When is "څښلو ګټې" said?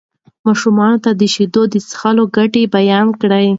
1.87-2.63